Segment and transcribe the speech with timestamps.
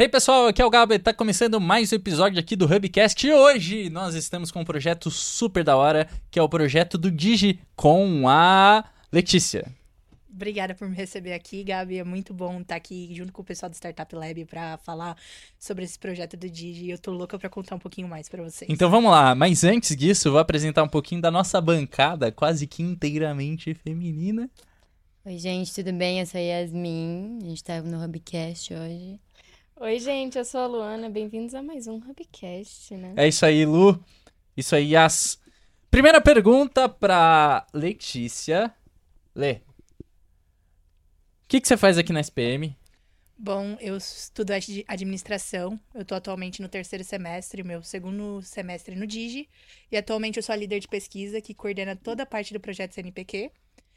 [0.00, 3.32] Hey pessoal, aqui é o Gabi, tá começando mais um episódio aqui do Hubcast e
[3.32, 7.58] hoje nós estamos com um projeto super da hora, que é o projeto do Digi
[7.74, 9.66] com a Letícia.
[10.32, 11.98] Obrigada por me receber aqui, Gabi.
[11.98, 15.16] É muito bom estar aqui junto com o pessoal do Startup Lab para falar
[15.58, 16.90] sobre esse projeto do Digi.
[16.90, 18.70] Eu tô louca para contar um pouquinho mais para vocês.
[18.70, 22.68] Então vamos lá, mas antes disso, eu vou apresentar um pouquinho da nossa bancada, quase
[22.68, 24.48] que inteiramente feminina.
[25.24, 26.20] Oi, gente, tudo bem?
[26.20, 27.40] Eu sou a Yasmin.
[27.42, 29.18] A gente tá no Hubcast hoje.
[29.80, 31.08] Oi, gente, eu sou a Luana.
[31.08, 33.14] Bem-vindos a mais um Hubcast, né?
[33.16, 34.02] É isso aí, Lu.
[34.56, 35.38] Isso aí, Yas.
[35.90, 38.74] Primeira pergunta pra Letícia.
[39.34, 39.52] Lê.
[39.52, 39.60] O
[41.48, 42.76] que, que você faz aqui na SPM?
[43.38, 45.78] Bom, eu estudo ad- administração.
[45.94, 49.48] Eu tô atualmente no terceiro semestre, meu segundo semestre no Digi.
[49.92, 52.94] E atualmente eu sou a líder de pesquisa que coordena toda a parte do projeto
[52.94, 53.50] CNPq.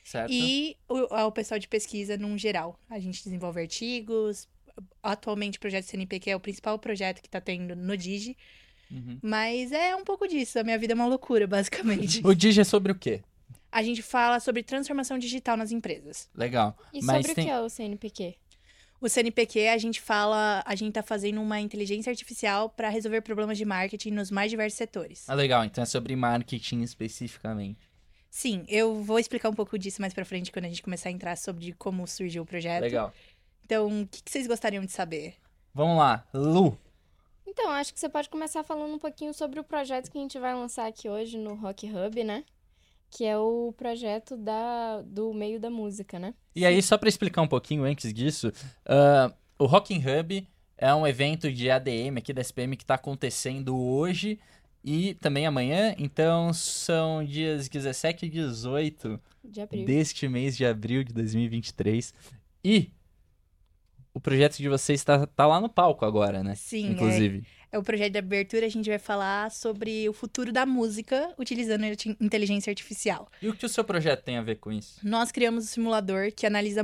[0.03, 0.31] Certo?
[0.31, 2.79] E o, o pessoal de pesquisa num geral.
[2.89, 4.47] A gente desenvolve artigos.
[5.01, 8.37] Atualmente o projeto CNPq é o principal projeto que tá tendo no Digi.
[8.89, 9.19] Uhum.
[9.21, 10.59] Mas é um pouco disso.
[10.59, 12.21] A minha vida é uma loucura, basicamente.
[12.25, 13.21] O Digi é sobre o quê?
[13.71, 16.29] A gente fala sobre transformação digital nas empresas.
[16.35, 16.77] Legal.
[16.93, 18.35] E Mas sobre tem- o que é o CNPq?
[18.99, 23.57] O CNPq, a gente fala, a gente tá fazendo uma inteligência artificial para resolver problemas
[23.57, 25.27] de marketing nos mais diversos setores.
[25.27, 25.65] Ah, legal.
[25.65, 27.79] Então é sobre marketing especificamente.
[28.29, 31.11] Sim, eu vou explicar um pouco disso mais pra frente quando a gente começar a
[31.11, 32.81] entrar sobre como surgiu o projeto.
[32.83, 33.11] Legal.
[33.65, 35.35] Então, o que, que vocês gostariam de saber?
[35.73, 36.25] Vamos lá.
[36.33, 36.77] Lu.
[37.47, 40.39] Então, acho que você pode começar falando um pouquinho sobre o projeto que a gente
[40.39, 42.43] vai lançar aqui hoje no Rock Hub, né?
[43.09, 46.33] Que é o projeto da, do meio da música, né?
[46.55, 48.51] E aí, só pra explicar um pouquinho antes disso,
[48.85, 53.77] ah, o Rock Hub é um evento de ADM aqui da SPM que tá acontecendo
[53.77, 54.39] hoje
[54.83, 55.93] e também amanhã.
[55.97, 59.85] Então, são dias 17 e 18 De abril.
[59.85, 62.13] deste mês de abril de 2023.
[62.63, 62.91] E
[64.13, 66.55] o projeto de vocês tá, tá lá no palco agora, né?
[66.55, 67.43] Sim, Inclusive.
[67.71, 71.33] é, é o projeto de abertura, a gente vai falar sobre o futuro da música
[71.39, 71.85] utilizando
[72.19, 73.29] inteligência artificial.
[73.41, 74.99] E o que o seu projeto tem a ver com isso?
[75.03, 76.81] Nós criamos um simulador que analisa,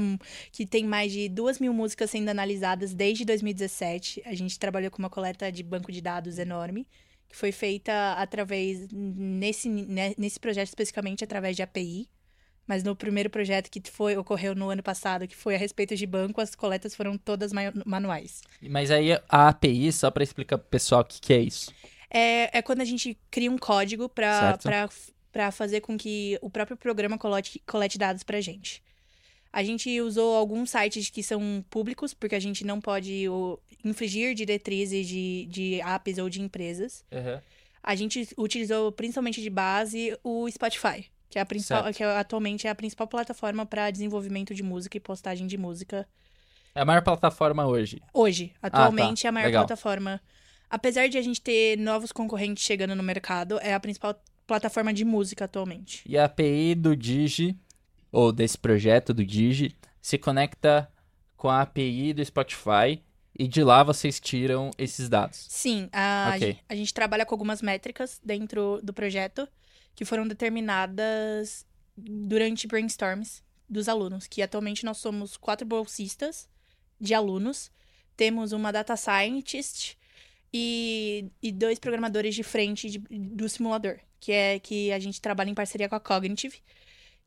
[0.52, 4.22] que tem mais de duas mil músicas sendo analisadas desde 2017.
[4.26, 6.88] A gente trabalhou com uma coleta de banco de dados enorme,
[7.28, 12.08] que foi feita através, nesse, né, nesse projeto especificamente, através de API.
[12.68, 16.06] Mas no primeiro projeto que foi, ocorreu no ano passado, que foi a respeito de
[16.06, 18.42] banco, as coletas foram todas ma- manuais.
[18.62, 21.74] Mas aí a API, só pra explicar pro pessoal o que, que é isso.
[22.10, 24.58] É, é quando a gente cria um código para
[25.32, 28.82] para fazer com que o próprio programa colete, colete dados pra gente.
[29.54, 34.34] A gente usou alguns sites que são públicos, porque a gente não pode o, infringir
[34.34, 37.06] diretrizes de, de apps ou de empresas.
[37.84, 41.06] A gente utilizou principalmente de base o Spotify,
[41.38, 41.98] que é, a principal, Certo.
[41.98, 46.08] que é- atualmente é a principal plataforma para desenvolvimento de música e postagem de música
[46.74, 48.02] É a maior plataforma hoje.
[48.14, 49.66] Hoje, atualmente, é a maior Ah, Legal.
[49.66, 50.22] plataforma.
[50.70, 55.04] Apesar de a gente ter novos concorrentes chegando no mercado, é a principal plataforma de
[55.06, 56.02] música atualmente.
[56.06, 57.58] E a API do Digi,
[58.12, 60.88] ou desse projeto do Digi, se conecta
[61.36, 63.02] com a API do Spotify
[63.38, 65.46] e de lá vocês tiram esses dados.
[65.50, 66.40] Sim, a, Ok.
[66.40, 69.48] gen- a gente trabalha com algumas métricas dentro do projeto
[69.98, 71.66] que foram determinadas
[71.98, 76.48] durante brainstorms dos alunos, que atualmente nós somos quatro bolsistas
[77.02, 77.72] de alunos,
[78.16, 79.98] temos uma data scientist
[80.54, 85.50] e, e dois programadores de frente de- do simulador, que é que a gente trabalha
[85.50, 86.62] em parceria com a Cognitive,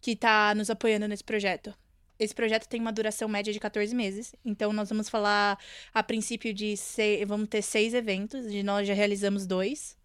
[0.01, 1.75] que está nos apoiando nesse projeto.
[2.21, 5.59] Esse projeto tem uma duração média de 14 meses, então nós vamos falar
[5.93, 7.25] a princípio de se...
[7.25, 9.99] vamos ter seis eventos, de nós já realizamos dois.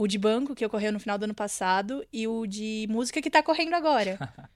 [0.00, 3.28] O de banco, que ocorreu no final do ano passado, e o de música que
[3.30, 4.18] tá correndo agora.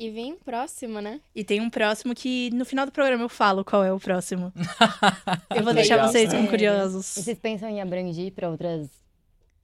[0.00, 1.20] E vem próximo, né?
[1.34, 4.52] e tem um próximo que no final do programa eu falo qual é o próximo.
[5.50, 5.74] Eu vou Legal.
[5.74, 6.36] deixar vocês É.
[6.38, 7.04] com E curiosos.
[7.04, 8.88] vocês pensam em abranger para outras,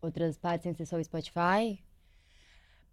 [0.02, 1.78] outras partes sem ser só o Spotify?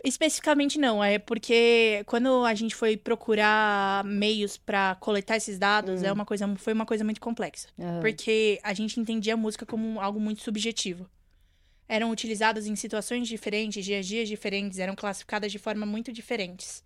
[0.03, 6.05] Especificamente não, é porque quando a gente foi procurar meios pra coletar esses dados, Hum.
[6.05, 7.67] é uma coisa, foi uma coisa muito complexa.
[7.79, 8.01] Aham.
[8.01, 11.09] Porque a gente entendia a música como algo muito subjetivo.
[11.91, 16.81] Eram utilizadas em situações diferentes, dias dias diferentes, eram classificadas de forma muito diferentes.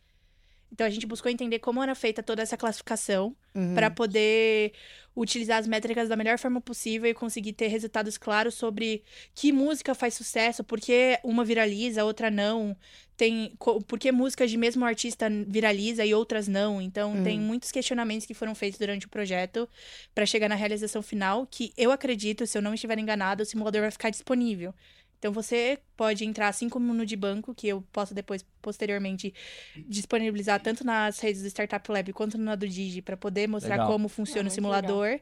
[0.71, 3.73] Então a gente buscou entender como era feita toda essa classificação Uhum.
[3.73, 4.73] para poder
[5.15, 9.01] utilizar as métricas da melhor forma possível e conseguir ter resultados claros sobre
[9.33, 12.75] que música faz sucesso, por que uma viraliza, outra não,
[13.15, 16.81] tem co- por que músicas de mesmo artista viraliza e outras não.
[16.81, 17.23] Então Uhum.
[17.23, 19.69] tem muitos questionamentos que foram feitos durante o projeto
[20.13, 23.81] para chegar na realização final, que eu acredito, se eu não estiver enganado, o simulador
[23.81, 24.73] vai ficar disponível.
[25.25, 29.33] Então você pode entrar, assim como no de banco, que eu posso depois, posteriormente,
[29.87, 33.87] disponibilizar tanto nas redes do Startup Lab quanto na do Digi, para poder mostrar Legal.
[33.87, 35.19] como funciona Ah, o muito simulador.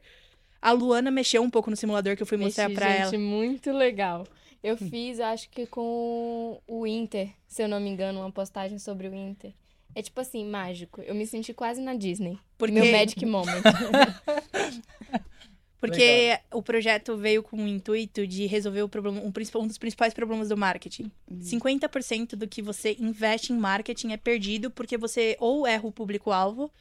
[0.62, 3.18] A Luana mexeu um pouco no simulador que eu fui mostrar Mexi, pra gente, ela.
[3.24, 4.28] muito legal.
[4.62, 9.08] Eu fiz, acho que com o Inter, se eu não me engano, uma postagem sobre
[9.08, 9.54] o Inter.
[9.96, 11.02] É tipo assim, mágico.
[11.02, 12.38] Eu me senti quase na Disney.
[12.58, 13.62] Porque, Meu Magic Moment.
[15.88, 20.14] porque o projeto veio com o intuito de resolver o problema, um, um dos principais
[20.14, 21.12] problemas do marketing.
[21.30, 26.72] 50% do que você investe em marketing é perdido porque você ou erra o público-alvo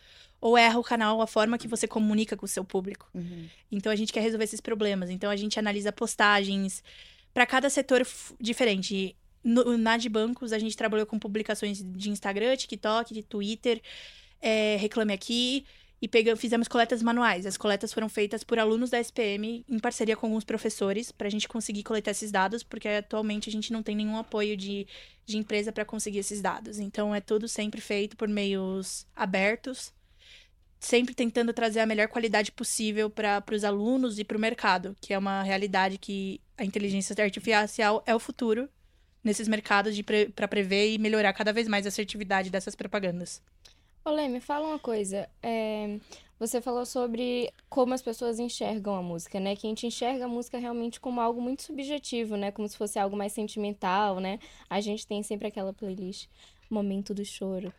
[0.40, 3.10] ou erra o canal, a forma que você comunica com o seu público.
[3.12, 3.49] Uhum.
[3.72, 5.10] Então a gente quer resolver esses problemas.
[5.10, 6.81] Então a gente analisa postagens
[7.34, 8.06] para cada setor
[8.40, 9.16] diferente.
[9.43, 13.82] No, na de bancos, a gente trabalhou com publicações de Instagram, TikTok, de Twitter,
[14.40, 15.64] é, Reclame Aqui,
[16.02, 17.46] e pega, fizemos coletas manuais.
[17.46, 21.31] As coletas foram feitas por alunos da SPM, em parceria com alguns professores, para a
[21.31, 24.84] gente conseguir coletar esses dados, porque atualmente a gente não tem nenhum apoio de,
[25.25, 26.81] de empresa para conseguir esses dados.
[26.81, 29.93] Então é tudo sempre feito por meios abertos
[30.81, 35.14] sempre tentando trazer a melhor qualidade possível para os alunos e para o mercado, que
[35.14, 38.69] é uma realidade que a inteligência artificial é o futuro
[39.22, 39.96] nesses mercados
[40.34, 43.40] para prever e melhorar cada vez mais a assertividade dessas propagandas.
[44.04, 45.28] Ô, Lê, me fala uma coisa.
[45.43, 45.99] É,
[46.38, 49.54] você falou sobre como as pessoas enxergam a música, né?
[49.54, 52.50] Que a gente enxerga a música realmente como algo muito subjetivo, né?
[52.50, 54.38] Como se fosse algo mais sentimental, né?
[54.69, 56.26] A gente tem sempre aquela playlist
[56.69, 57.72] Momento do Choro.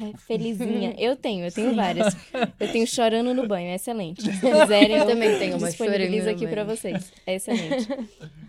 [0.00, 0.94] É, felizinha.
[0.98, 2.16] Eu tenho, eu tenho várias.
[2.58, 4.22] Eu tenho Chorando no Banho, é excelente.
[4.32, 6.76] Se quiserem, Eu também tenho uma disponibilizo aqui pra Banho.
[6.76, 7.12] vocês.
[7.26, 7.86] É excelente.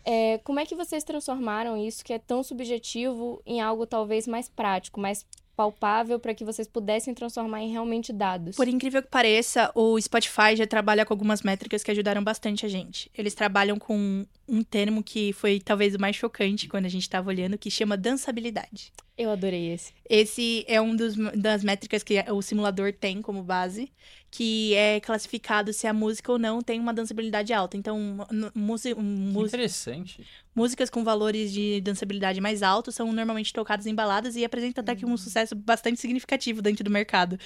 [0.06, 4.48] É, como é que vocês transformaram isso, que é tão subjetivo, em algo talvez mais
[4.48, 5.26] prático, mais
[5.56, 8.56] palpável, para que vocês pudessem transformar em realmente dados?
[8.56, 12.70] Por incrível que pareça, o Spotify já trabalha com algumas métricas que ajudaram bastante a
[12.70, 13.12] gente.
[13.18, 17.30] Eles trabalham com um termo que foi talvez o mais chocante quando a gente estava
[17.30, 18.92] olhando, que chama dançabilidade.
[19.18, 19.94] Eu adorei esse.
[20.10, 23.92] Esse é um dos, das métricas que o simulador tem como base,
[24.32, 27.78] que é classificado se a música ou não tem uma dançabilidade alta.
[27.78, 30.26] Então, mu- músi- Que mu- interessante.
[30.56, 34.96] músicas com valores de dançabilidade mais altos são normalmente tocadas em baladas e apresenta até
[34.96, 37.38] que um sucesso bastante significativo dentro do mercado.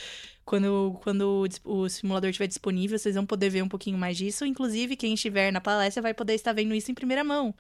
[0.46, 4.46] Quando, quando o simulador estiver disponível, vocês vão poder ver um pouquinho mais disso.
[4.46, 7.54] Inclusive, quem estiver na palestra vai poder estar vendo isso em primeira mão.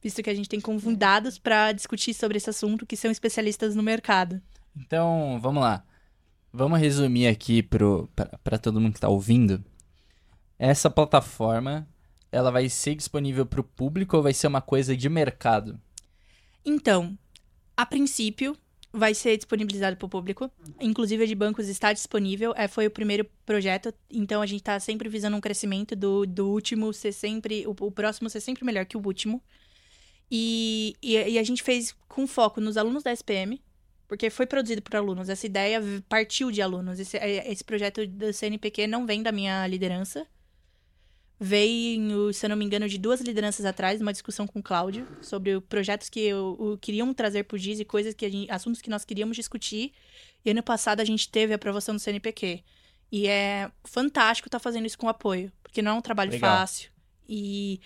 [0.00, 3.82] Visto que a gente tem convidados para discutir sobre esse assunto que são especialistas no
[3.82, 4.40] mercado.
[4.76, 5.84] Então, vamos lá.
[6.52, 9.64] Vamos resumir aqui pra todo mundo que tá ouvindo.
[10.58, 11.88] Essa plataforma,
[12.30, 15.80] ela vai ser disponível pro público ou vai ser uma coisa de mercado?
[16.64, 17.18] Então,
[17.76, 18.56] a princípio,
[18.92, 20.50] vai ser disponibilizado para o público.
[20.80, 22.54] Inclusive, a de bancos está disponível.
[22.56, 26.48] É, foi o primeiro projeto, então a gente está sempre visando um crescimento do, do
[26.48, 27.66] último ser sempre.
[27.66, 29.42] O, o próximo ser sempre melhor que o último.
[30.30, 33.62] E, e, e a gente fez com foco nos alunos da SPM,
[34.06, 35.28] porque foi produzido por alunos.
[35.28, 36.98] Essa ideia partiu de alunos.
[36.98, 40.26] Esse, é, esse projeto do CNPq não vem da minha liderança.
[41.40, 45.06] Veio, se eu não me engano, de duas lideranças atrás, uma discussão com o Cláudio
[45.22, 48.50] sobre o- projetos que eu, o- queriam trazer pro GIS e coisas que a gente,
[48.50, 49.92] assuntos que nós queríamos discutir.
[50.44, 52.62] E ano passado a gente teve a aprovação do CNPq.
[53.12, 56.58] E é fantástico estar fazendo isso com apoio, porque não é um trabalho Legal.
[56.58, 56.90] fácil.
[57.28, 57.80] E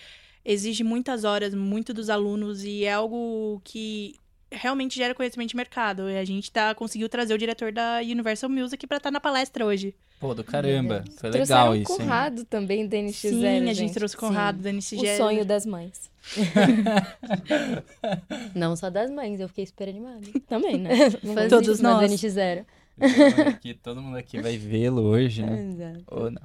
[0.45, 4.15] exige muitas horas, muito dos alunos, e é algo que
[4.53, 6.09] realmente gera conhecimento de mercado.
[6.11, 9.65] E a gente tá, conseguiu trazer o diretor da Universal Music para estar na palestra
[9.67, 9.95] hoje.
[10.21, 11.05] Pô, do caramba.
[11.19, 11.99] Foi Trouxeram legal o isso, hein?
[11.99, 13.95] Conrado também da NX0, Sim, a gente, gente.
[13.95, 14.63] trouxe o Conrado Sim.
[14.63, 15.17] da O NCG.
[15.17, 16.11] sonho das mães.
[18.55, 20.21] Não só das mães, eu fiquei super animada.
[20.49, 21.11] Também, né?
[21.11, 22.11] Fãzíssima Todos do nós.
[22.13, 22.65] NX0.
[23.01, 25.61] Então, aqui, todo mundo aqui vai vê-lo hoje, né?
[25.61, 26.05] Exato.
[26.09, 26.43] Ou não.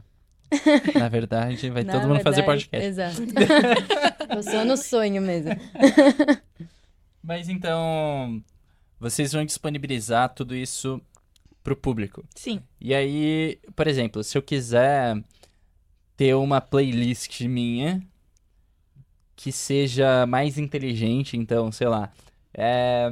[0.99, 2.87] Na verdade, vai Na todo mundo fazer podcast.
[2.87, 3.21] Exato.
[4.35, 5.51] eu sou no sonho mesmo.
[7.27, 8.41] Mas então,
[8.97, 11.01] vocês vão disponibilizar tudo isso
[11.61, 12.23] pro público.
[12.33, 12.63] Sim.
[12.79, 15.21] E aí, por exemplo, se eu quiser
[16.15, 18.01] ter uma playlist minha
[19.35, 22.13] que seja mais inteligente, então, sei lá,
[22.53, 23.09] é...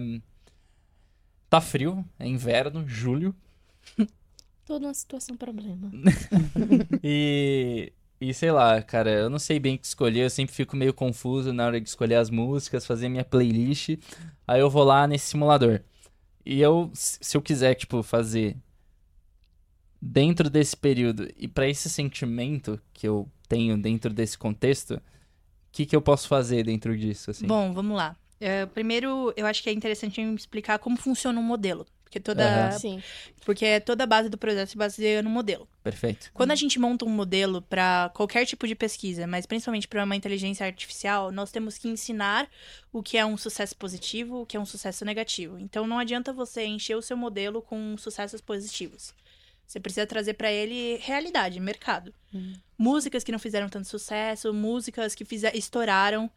[1.50, 3.36] tá frio, é inverno, julho,
[4.65, 5.91] Toda uma situação problema.
[7.03, 10.75] e, e sei lá, cara, eu não sei bem o que escolher, eu sempre fico
[10.75, 13.98] meio confuso na hora de escolher as músicas, fazer minha playlist,
[14.48, 15.81] aí eu vou lá nesse simulador.
[16.45, 18.55] E eu, se eu quiser, tipo, fazer
[20.01, 25.01] dentro desse período e pra esse sentimento que eu tenho dentro desse contexto, o
[25.72, 27.48] que que eu posso fazer dentro disso, assim?
[27.48, 28.15] Bom, vamos lá.
[28.39, 31.86] É, primeiro, eu acho que é interessante explicar como funciona um modelo.
[32.15, 32.79] Porque toda, Aham.
[32.79, 33.03] Sim.
[33.43, 35.67] porque toda a base do projeto se baseia no modelo.
[35.84, 36.31] Perfeito.
[36.34, 40.15] Quando a gente monta um modelo para qualquer tipo de pesquisa, mas principalmente para uma
[40.15, 42.48] inteligência artificial, nós temos que ensinar
[42.93, 45.60] o que é um sucesso positivo, o que é um sucesso negativo.
[45.60, 49.13] Então não adianta você encher o seu modelo com sucessos positivos.
[49.67, 52.13] Você precisa trazer pra ele realidade, mercado.
[52.77, 56.31] Músicas que não fizeram tanto sucesso, músicas que fizer, estouraram.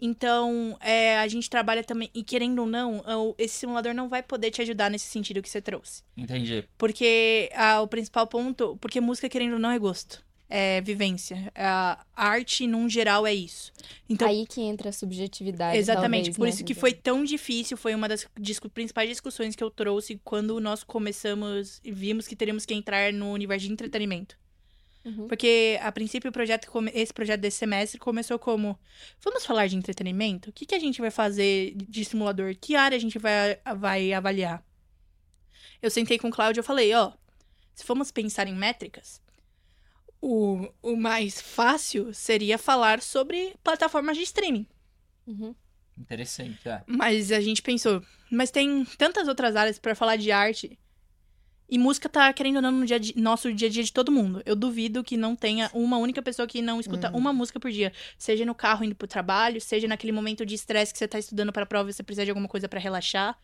[0.00, 2.10] Então, é, a gente trabalha também.
[2.14, 5.48] E querendo ou não, o- esse simulador não vai poder te ajudar nesse sentido que
[5.48, 6.02] você trouxe.
[6.16, 6.64] Entendi.
[6.76, 8.76] Porque ah, o principal ponto.
[8.80, 10.26] Porque música, querendo ou não, é gosto.
[10.50, 11.52] É vivência.
[11.54, 13.70] A arte, num geral, é isso.
[14.08, 15.76] Então, Aí que entra a subjetividade.
[15.76, 16.48] Exatamente, talvez, por né?
[16.50, 20.58] isso que foi tão difícil, foi uma das discu- principais discussões que eu trouxe quando
[20.58, 24.38] nós começamos e vimos que teríamos que entrar no universo de entretenimento.
[25.04, 25.28] Uhum.
[25.28, 28.78] Porque, a princípio, o projeto, come- esse projeto desse semestre começou como:
[29.22, 30.50] vamos falar de entretenimento?
[30.50, 32.54] O que, que a gente vai fazer de simulador?
[32.60, 34.62] Que área a gente vai, vai avaliar?
[35.80, 37.12] Eu sentei com o Cláudio e eu falei: ó,
[37.74, 39.22] se formos pensar em métricas,
[40.20, 44.66] o, o mais fácil seria falar sobre plataformas de streaming.
[45.26, 45.54] Uhum.
[45.96, 46.82] Interessante, é.
[46.86, 50.78] Mas a gente pensou, mas tem tantas outras áreas pra falar de arte.
[51.70, 54.10] E música tá, querendo ou não, no dia dia- nosso dia a dia de todo
[54.10, 54.42] mundo.
[54.46, 57.92] Eu duvido que não tenha uma única pessoa que não escuta uma música por dia.
[58.16, 61.52] Seja no carro indo pro trabalho, seja naquele momento de estresse que você tá estudando
[61.52, 63.38] pra prova e você precisa de alguma coisa pra relaxar.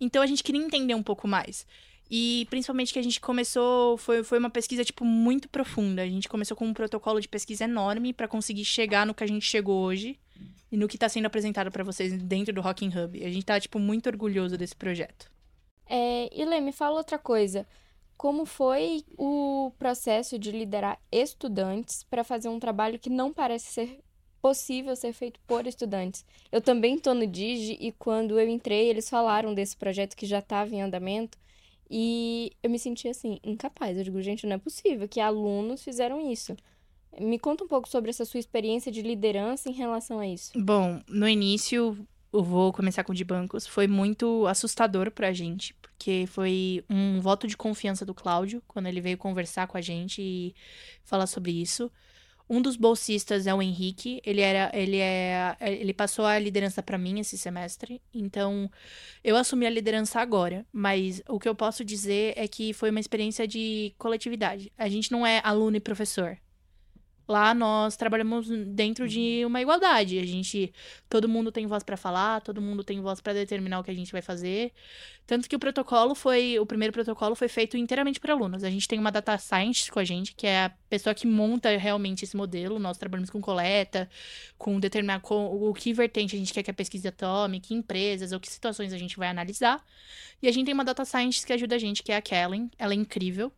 [0.00, 1.66] Então a gente queria entender um pouco mais.
[2.10, 6.02] E principalmente que a gente começou, foi, foi uma pesquisa, tipo, muito profunda.
[6.02, 9.26] A gente começou com um protocolo de pesquisa enorme pra conseguir chegar no que a
[9.26, 10.18] gente chegou hoje
[10.70, 13.24] e no que tá sendo apresentado pra vocês dentro do Rocking Hub.
[13.24, 15.30] A gente tá, tipo, muito orgulhoso desse projeto.
[15.94, 17.66] É, e Lê, me fala outra coisa.
[18.16, 24.00] Como foi o processo de liderar estudantes para fazer um trabalho que não parece ser
[24.40, 26.24] possível ser feito por estudantes?
[26.50, 30.38] Eu também estou no Digi e quando eu entrei, eles falaram desse projeto que já
[30.38, 31.36] estava em andamento
[31.90, 33.98] e eu me senti assim, incapaz.
[33.98, 36.56] Eu digo, gente, não é possível que alunos fizeram isso.
[37.20, 40.52] Me conta um pouco sobre essa sua experiência de liderança em relação a isso.
[40.56, 41.98] Bom, no início,
[42.32, 47.20] eu vou começar com o de bancos, foi muito assustador pra gente, porque foi um
[47.20, 50.54] voto de confiança do Cláudio, quando ele veio conversar com a gente e
[51.04, 51.90] falar sobre isso.
[52.48, 56.98] Um dos bolsistas é o Henrique, ele era, ele é, ele passou a liderança pra
[56.98, 58.70] mim esse semestre, então
[59.22, 63.00] eu assumi a liderança agora, mas o que eu posso dizer é que foi uma
[63.00, 64.72] experiência de coletividade.
[64.76, 66.36] A gente não é aluno e professor.
[67.26, 70.18] Lá nós trabalhamos dentro de uma igualdade.
[70.18, 70.72] A gente,
[71.08, 73.94] todo mundo tem voz pra falar, todo mundo tem voz pra determinar o que a
[73.94, 74.72] gente vai fazer.
[75.26, 78.64] Tanto que o protocolo foi, o primeiro protocolo foi feito inteiramente por alunos.
[78.64, 81.74] A gente tem uma data scientist com a gente, que é a pessoa que monta
[81.76, 82.78] realmente esse modelo.
[82.78, 84.10] Nós trabalhamos com coleta,
[84.58, 88.32] com determinar com, o que vertente a gente quer que a pesquisa tome, que empresas
[88.32, 89.82] ou que situações a gente vai analisar.
[90.42, 92.68] E a gente tem uma data scientist que ajuda a gente, que é a Kellen.
[92.76, 93.52] Ela é incrível.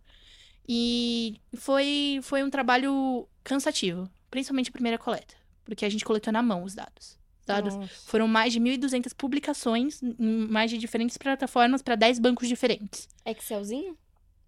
[0.69, 5.35] E foi, foi um trabalho cansativo, principalmente a primeira coleta,
[5.65, 7.19] porque a gente coletou na mão os dados.
[7.41, 7.93] Os dados Nossa.
[8.07, 13.07] foram mais de 1.200 publicações em mais de diferentes plataformas para 10 bancos diferentes.
[13.25, 13.97] Excelzinho?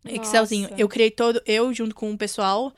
[0.04, 0.70] Excelzinho.
[0.70, 0.80] Nossa.
[0.80, 2.72] Eu criei todo, eu junto com o pessoal,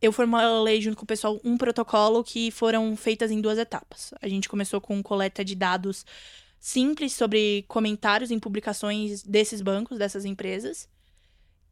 [0.00, 4.14] eu formulei junto com o pessoal um protocolo que foram feitas em duas etapas.
[4.22, 6.06] A gente começou com coleta de dados
[6.60, 10.88] simples sobre comentários em publicações desses bancos, dessas empresas.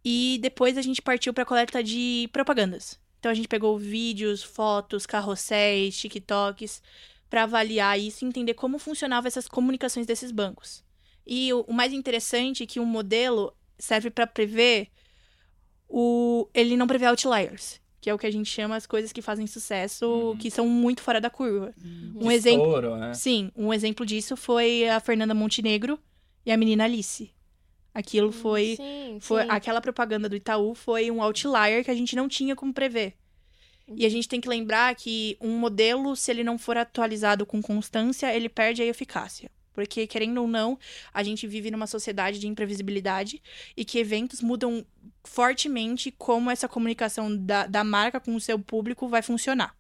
[0.05, 2.99] E depois a gente partiu para coleta de propagandas.
[3.19, 6.83] Então a gente pegou vídeos, fotos, carrosséis, TikToks
[7.29, 10.85] para avaliar isso e entender como funcionavam essas comunicações desses bancos.
[11.27, 14.89] E o, o mais interessante é que o modelo serve para prever
[15.89, 19.23] o ele não prevê outliers, que é o que a gente chama as coisas que
[19.23, 20.37] fazem sucesso, Uhum.
[20.37, 21.75] que são muito fora da curva.
[22.15, 23.15] Um exemplo, Estouro, né?
[23.15, 25.99] sim, um exemplo disso foi a Fernanda Montenegro
[26.45, 27.31] e a menina Alice.
[27.97, 29.49] Aquilo foi Sim, foi sim.
[29.51, 33.15] aquela propaganda do Itaú foi um outlier que a gente não tinha como prever.
[33.89, 37.63] E a gente tem que lembrar que um modelo, se ele não for atualizado com
[37.63, 39.51] constância, ele perde a eficácia.
[39.73, 40.79] Porque, querendo ou não,
[41.15, 43.41] a gente vive numa sociedade de imprevisibilidade
[43.75, 44.85] e que eventos mudam
[45.25, 49.75] fortemente como essa comunicação da, da marca com o seu público vai funcionar.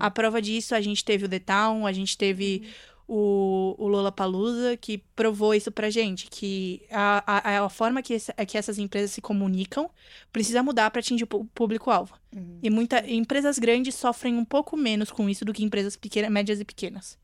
[0.00, 2.68] A prova disso, a gente teve o The Town, a gente teve
[3.08, 7.22] o, o Lollapalooza, que provou isso pra gente, que a,
[7.60, 9.88] a, a forma que, essa- que essas empresas se comunicam
[10.32, 12.14] precisa mudar para atingir o público-alvo.
[12.34, 12.58] Uhum.
[12.62, 16.60] E muita, empresas grandes sofrem um pouco menos com isso do que empresas pequenas, médias
[16.60, 17.16] e pequenas.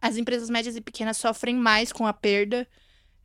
[0.00, 2.66] As empresas médias e pequenas sofrem mais com a perda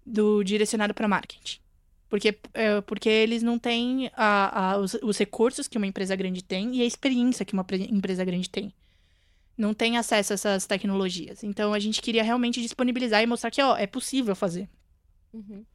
[0.06, 1.60] do direcionado para marketing.
[2.08, 6.44] Porque, é, porque eles não têm a, a- os, os recursos que uma empresa grande
[6.44, 8.74] tem e a experiência que uma pre- empresa grande tem.
[9.60, 11.44] Não tem acesso a essas tecnologias.
[11.44, 14.70] Então a gente queria realmente disponibilizar e mostrar que ó, é possível fazer.
[15.34, 15.66] Uhum.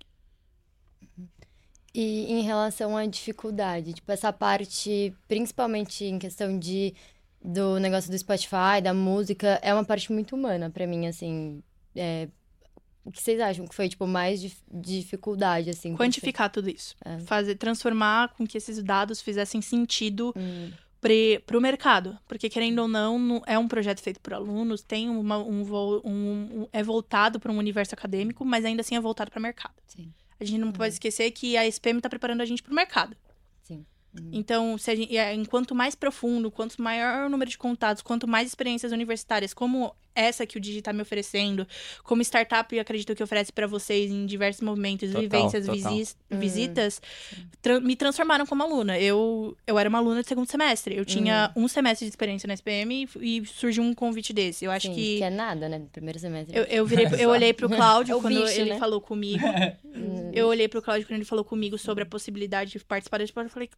[1.95, 6.95] E em relação à dificuldade, tipo, essa parte, principalmente em questão de
[7.47, 11.63] do negócio do Spotify, da música, é uma parte muito humana pra mim, assim.
[11.95, 12.27] É,
[13.05, 15.95] o que vocês acham que foi, tipo, mais dif- dificuldade, assim?
[15.95, 16.97] Quantificar tudo isso.
[17.05, 17.19] É.
[17.21, 20.73] Fazer, transformar com que esses dados fizessem sentido você- Hum,
[21.47, 22.19] para o mercado.
[22.27, 25.63] Porque, querendo ou não, é um projeto feito por alunos, tem uma, um,
[26.05, 29.43] um- um- é voltado para um universo acadêmico, mas ainda assim é voltado para o
[29.43, 29.75] mercado.
[29.87, 30.73] sim, A gente não Uhum.
[30.73, 33.17] pode esquecer que a SPM está preparando a gente para o mercado.
[33.63, 33.85] sim.
[34.19, 34.31] Uhum.
[34.33, 38.49] Então, se gente, é, enquanto mais profundo, quanto maior o número de contatos, quanto mais
[38.49, 41.67] experiências universitárias, como essa que o Digi está me oferecendo,
[42.03, 45.91] como startup, eu acredito que oferece para vocês em diversos momentos, Total, vivências, total.
[45.93, 46.39] visis- Uhum.
[46.41, 47.03] visitas,
[47.63, 48.99] tra- me transformaram como aluna.
[48.99, 50.97] Eu, eu era uma aluna de segundo semestre.
[50.97, 54.65] Eu tinha um semestre de experiência na SPM e, e surgiu um convite desse.
[54.65, 55.23] Eu acho Sim, que.
[55.23, 55.83] é nada, né?
[55.93, 56.57] Primeiro semestre.
[56.57, 58.79] Eu, eu, virei, eu olhei pro Cláudio É quando bicho, ele né?
[58.79, 59.45] falou comigo.
[59.85, 63.33] Hum, Eu olhei pro Cláudio quando ele falou comigo sobre a possibilidade de participar desse
[63.33, 63.51] projeto.
[63.51, 63.71] Eu falei,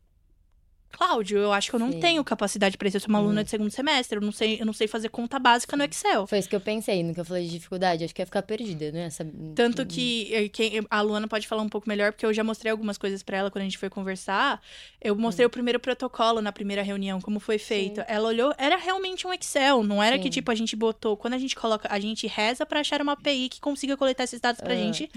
[0.92, 2.00] Cláudio, eu acho que eu não Sim.
[2.00, 2.96] tenho capacidade pra isso.
[2.96, 4.16] Eu sou uma aluna de segundo semestre.
[4.16, 6.26] Eu não sei, eu não sei fazer conta básica no Excel.
[6.26, 8.02] Foi isso que eu pensei, no que eu falei de dificuldade.
[8.04, 9.04] Acho que ia ficar perdida, né?
[9.06, 9.26] Essa...
[9.54, 12.70] Tanto que eh, quem, a Luana pode falar um pouco melhor, porque eu já mostrei
[12.72, 14.60] algumas coisas pra ela quando a gente foi conversar.
[15.00, 18.00] Eu mostrei o primeiro protocolo na primeira reunião, como foi feito.
[18.00, 18.06] Sim.
[18.08, 20.30] Ela olhou, era realmente um Excel, não era que Sim.
[20.30, 23.48] tipo a gente botou, quando a gente coloca, a gente reza pra achar uma API
[23.50, 24.76] que consiga coletar esses dados pra Ah.
[24.76, 25.10] gente,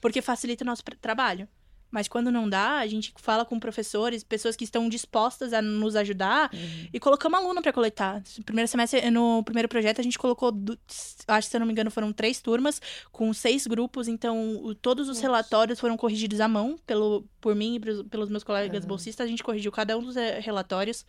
[0.00, 1.46] porque facilita o nosso tra- trabalho.
[1.90, 5.96] Mas quando não dá, a gente fala com professores, pessoas que estão dispostas a nos
[5.96, 6.88] ajudar Uhum.
[6.92, 8.22] e colocamos aluno pra coletar.
[8.38, 10.52] No primeiro semestre, no primeiro projeto, a gente colocou,
[11.26, 12.80] acho que se eu não me engano, foram três turmas
[13.10, 14.06] com seis grupos.
[14.06, 14.36] Então,
[14.80, 15.22] todos os Nossa.
[15.22, 18.88] relatórios foram corrigidos à mão pelo, por mim e pelos meus colegas Aham.
[18.88, 19.26] bolsistas.
[19.26, 21.04] A gente corrigiu cada um dos eh, relatórios,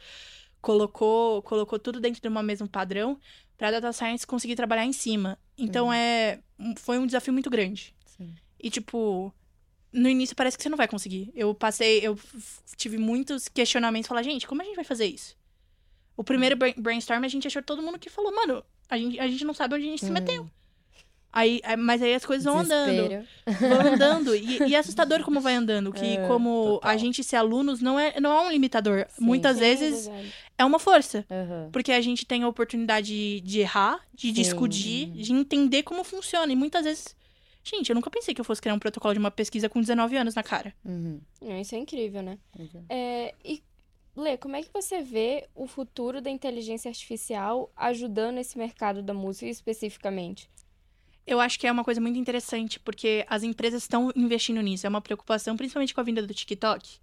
[0.62, 3.20] colocou, colocou tudo dentro de um mesmo padrão
[3.58, 5.38] pra Data Science conseguir trabalhar em cima.
[5.58, 5.94] Então, Uhum.
[5.94, 6.40] é,
[6.78, 7.94] foi um desafio muito grande.
[8.06, 8.34] Sim.
[8.60, 9.34] E, tipo,
[9.94, 11.32] no início parece que você não vai conseguir.
[11.36, 12.18] Eu passei, eu
[12.78, 14.08] tive muitos questionamentos.
[14.08, 15.36] Falar, gente, como a gente vai fazer isso?
[16.16, 19.28] O primeiro brain- brainstorm, a gente achou todo mundo que falou, mano, a gente, a
[19.28, 20.50] gente não sabe onde a gente se Hum, meteu.
[21.34, 23.26] Aí, mas aí as coisas vão andando, desespero.
[23.70, 24.36] vão andando.
[24.36, 25.94] E, e é assustador como vai andando.
[25.94, 26.92] Que É, como total.
[26.92, 29.06] a gente ser alunos não é, não é um limitador.
[29.10, 29.24] Sim.
[29.24, 30.34] Muitas Sim, é vezes verdade.
[30.58, 31.26] é uma força.
[31.32, 31.70] Aham.
[31.72, 34.34] Porque a gente tem a oportunidade de, de errar, de Sim.
[34.34, 36.52] discutir, de entender como funciona.
[36.52, 37.16] E muitas vezes.
[37.64, 40.18] Gente, eu nunca pensei que eu fosse criar um protocolo de uma pesquisa com 19
[40.18, 40.74] anos na cara.
[40.84, 41.22] Uhum.
[41.42, 42.40] É, Isso é incrível, né?
[42.58, 42.86] Exato.
[42.90, 43.64] É, e,
[44.16, 49.14] Lê, como é que você vê o futuro da inteligência artificial ajudando esse mercado da
[49.14, 50.50] música especificamente?
[51.26, 54.86] Eu acho que é uma coisa muito interessante, porque as empresas estão investindo nisso.
[54.86, 57.00] É uma preocupação, principalmente com a vinda do TikTok.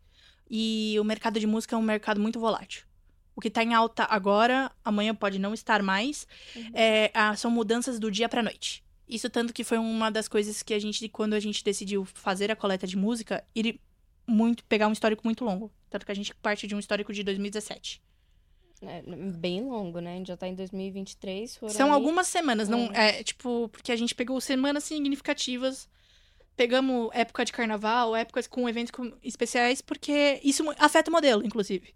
[0.50, 2.84] E o mercado de música é um mercado muito volátil.
[3.34, 6.26] O que está em alta agora, amanhã pode não estar mais.
[6.74, 8.84] É, ah, são mudanças do dia para noite.
[9.08, 12.50] Isso tanto que foi uma das coisas que a gente, quando a gente decidiu fazer
[12.50, 13.80] a coleta de música, ir
[14.26, 15.72] muito pegar um histórico muito longo.
[15.88, 18.02] Tanto que a gente parte de um histórico de 2017.
[18.82, 20.12] É bem longo, né?
[20.14, 21.56] A gente já tá em 2023.
[21.56, 23.20] Foram São aí- algumas semanas, não É.
[23.20, 25.88] é tipo, porque a gente pegou semanas significativas.
[26.54, 28.92] Pegamos época de carnaval, épocas com eventos
[29.22, 31.94] especiais, porque isso afeta o modelo, inclusive.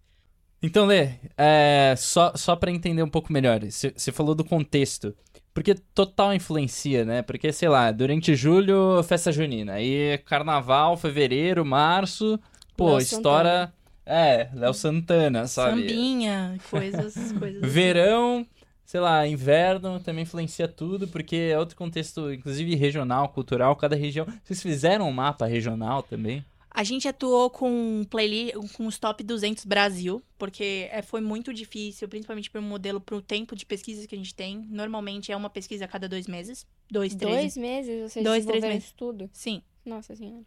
[0.63, 5.15] Então, Lê, é, só, só para entender um pouco melhor, você falou do contexto.
[5.55, 7.23] Porque total influencia, né?
[7.23, 9.75] Porque, sei lá, durante julho, festa junina.
[9.75, 12.41] Aí carnaval, fevereiro, março,
[12.77, 13.73] pô, Léo estoura.
[14.05, 15.83] É, Léo Santana, sabe?
[15.83, 17.63] Sambinha, coisas, coisas.
[17.63, 17.73] assim.
[17.73, 18.47] Verão,
[18.85, 24.27] sei lá, inverno também influencia tudo, porque é outro contexto, inclusive regional, cultural, cada região.
[24.43, 26.45] Vocês fizeram um mapa regional também?
[26.75, 32.09] A gente atuou com playlist, com os top 200 Brasil, porque é, foi muito difícil,
[32.09, 34.67] principalmente para um modelo, para o tempo de pesquisas que a gente tem.
[34.71, 36.67] Normalmente é uma pesquisa a cada dois meses.
[36.91, 37.37] Dois, três.
[37.37, 38.85] Dois meses vocês Dois, três meses.
[38.85, 39.29] isso tudo?
[39.33, 39.63] Sim.
[39.85, 40.45] Nossa senhora.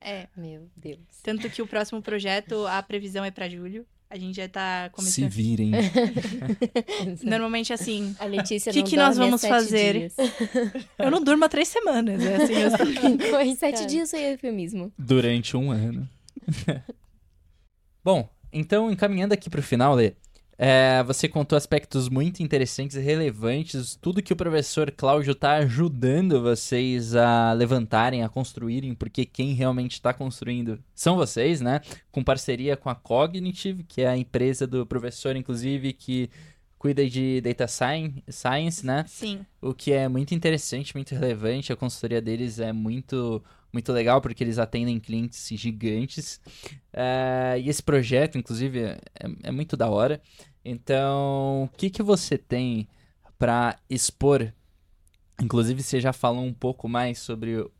[0.00, 0.26] É.
[0.36, 0.98] Meu Deus.
[1.22, 3.86] Tanto que o próximo projeto, a previsão é para julho.
[4.12, 5.30] A gente já tá começando.
[5.30, 5.70] virem.
[7.24, 8.14] Normalmente assim.
[8.18, 10.10] A Letícia Que não que nós vamos fazer?
[10.10, 10.14] dias.
[10.98, 12.22] Eu não durmo há três semanas.
[12.22, 13.86] É assim, eu Em sete Cara.
[13.86, 14.92] dias foi eufemismo.
[14.98, 16.06] Durante um ano.
[18.04, 20.12] Bom, então, encaminhando aqui pro final, Lê.
[20.64, 26.40] É, você contou aspectos muito interessantes e relevantes, tudo que o professor Cláudio tá ajudando
[26.40, 31.80] vocês a levantarem, a construírem, porque quem realmente está construindo são vocês, né?
[32.12, 36.30] Com parceria com a Cognitive, que é a empresa do professor, inclusive, que
[36.78, 39.04] cuida de data sci- science, né?
[39.08, 39.44] Sim.
[39.60, 41.72] O que é muito interessante, muito relevante.
[41.72, 46.40] A consultoria deles é muito, muito legal porque eles atendem clientes gigantes.
[46.92, 49.00] É, e esse projeto, inclusive, é,
[49.44, 50.20] é muito da hora.
[50.64, 52.86] Então, o que, que você tem
[53.38, 54.52] para expor?
[55.40, 57.70] Inclusive, você já falou um pouco mais sobre o,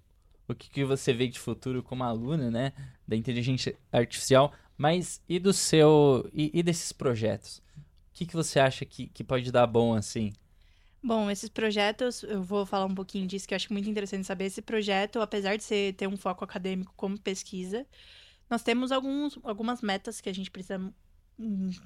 [0.48, 2.72] o que, que você vê de futuro como aluna, né?
[3.06, 4.52] Da inteligência artificial.
[4.76, 6.28] Mas e do seu.
[6.32, 7.58] E, e desses projetos?
[7.58, 10.32] O que, que você acha que, que pode dar bom assim?
[11.02, 14.44] Bom, esses projetos, eu vou falar um pouquinho disso, que eu acho muito interessante saber.
[14.44, 17.84] Esse projeto, apesar de ser, ter um foco acadêmico como pesquisa,
[18.48, 20.78] nós temos alguns, algumas metas que a gente precisa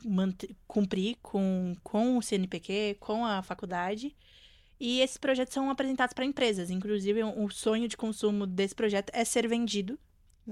[0.04, 4.14] manter, cumprir com, com o CNPq, com a faculdade.
[4.78, 6.68] E esses projetos são apresentados para empresas.
[6.70, 9.98] Inclusive, o sonho de consumo desse projeto é ser vendido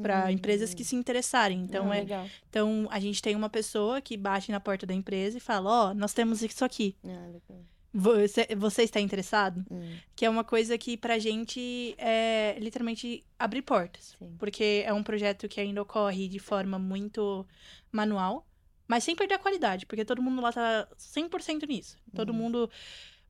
[0.00, 0.31] para Hum.
[0.31, 1.61] empresas que se interessarem.
[1.61, 2.29] Então, Ah, é, legal.
[2.48, 5.94] então, a gente tem uma pessoa que bate na porta da empresa e fala: Ó,
[5.94, 6.96] nós temos isso aqui.
[7.05, 7.62] Ah, legal.
[7.96, 9.64] Você, você está interessado?
[9.70, 14.16] Hum, Que é uma coisa que pra gente é literalmente abrir portas.
[14.18, 14.35] sim.
[14.37, 17.46] Porque é um projeto que ainda ocorre de forma muito
[17.92, 18.44] manual,
[18.88, 21.96] mas sem perder a qualidade, porque todo mundo lá tá 100% nisso.
[22.12, 22.35] Todo Uhum.
[22.37, 22.70] mundo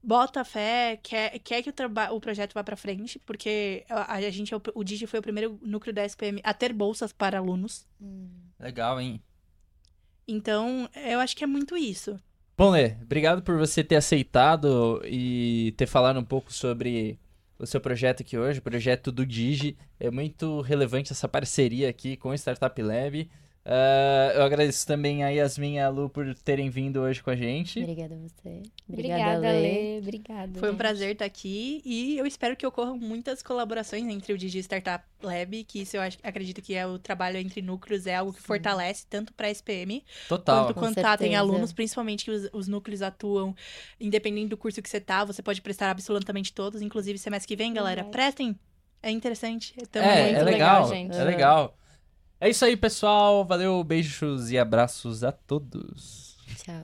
[0.03, 4.55] bota fé, quer, quer que o, o projeto vá pra frente, porque a, a gente,
[4.55, 7.87] é o, o Digi foi o primeiro núcleo da SPM a ter bolsas para alunos.
[8.01, 8.31] Hum.
[8.59, 9.23] Legal, hein?
[10.27, 12.19] Então, eu acho que é muito isso.
[12.57, 17.19] Bom, Lê, obrigado por você ter aceitado e ter falado um pouco sobre
[17.59, 19.77] o seu projeto aqui hoje, o projeto do Digi.
[19.99, 23.29] É muito relevante essa parceria aqui com o Startup Lab.
[23.67, 27.37] Ah, eu agradeço também a Yasmin e a Lu por terem vindo hoje com a
[27.37, 27.81] gente.
[27.81, 28.63] Obrigada a você.
[28.87, 29.99] Obrigada, Lê.
[30.01, 30.59] Obrigada.
[30.61, 30.79] Foi um gente.
[30.79, 35.65] prazer estar aqui e eu espero que ocorram muitas colaborações entre o Digi Startup Lab,
[35.65, 39.07] que isso eu acho- acredito que é o trabalho entre núcleos, é algo que fortalece
[39.09, 40.65] tanto para a SPM Total.
[40.67, 43.57] quanto Com quando tá, tem alunos, principalmente que os, os núcleos atuam,
[43.99, 47.73] independente do curso que você tá, você pode prestar absolutamente todos, inclusive semestre que vem,
[47.73, 48.03] galera.
[48.03, 48.13] Verdade.
[48.13, 48.59] Prestem!
[49.03, 49.75] É interessante.
[49.95, 51.17] É, é muito legal, legal, gente.
[51.17, 51.77] é legal.
[52.45, 53.43] É isso aí, pessoal.
[53.43, 56.37] Valeu, beijos e abraços a todos.
[56.63, 56.73] Tchau.